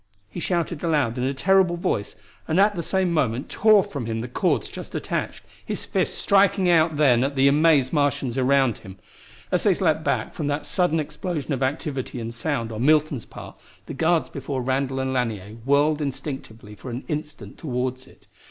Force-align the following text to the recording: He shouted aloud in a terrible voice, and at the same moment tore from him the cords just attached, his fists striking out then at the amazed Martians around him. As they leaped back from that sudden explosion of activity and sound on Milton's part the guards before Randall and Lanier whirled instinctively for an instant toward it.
He 0.31 0.39
shouted 0.39 0.81
aloud 0.83 1.19
in 1.19 1.25
a 1.25 1.31
terrible 1.35 1.75
voice, 1.77 2.15
and 2.47 2.59
at 2.59 2.73
the 2.73 2.81
same 2.81 3.13
moment 3.13 3.49
tore 3.49 3.83
from 3.83 4.07
him 4.07 4.21
the 4.21 4.27
cords 4.27 4.67
just 4.67 4.95
attached, 4.95 5.43
his 5.63 5.85
fists 5.85 6.17
striking 6.17 6.67
out 6.71 6.97
then 6.97 7.23
at 7.23 7.35
the 7.35 7.47
amazed 7.47 7.93
Martians 7.93 8.35
around 8.35 8.79
him. 8.79 8.97
As 9.51 9.61
they 9.61 9.75
leaped 9.75 10.03
back 10.03 10.33
from 10.33 10.47
that 10.47 10.65
sudden 10.65 10.99
explosion 10.99 11.53
of 11.53 11.61
activity 11.61 12.19
and 12.19 12.33
sound 12.33 12.71
on 12.71 12.83
Milton's 12.83 13.25
part 13.25 13.55
the 13.85 13.93
guards 13.93 14.27
before 14.27 14.63
Randall 14.63 14.99
and 14.99 15.13
Lanier 15.13 15.49
whirled 15.65 16.01
instinctively 16.01 16.73
for 16.73 16.89
an 16.89 17.03
instant 17.07 17.59
toward 17.59 18.07
it. 18.07 18.25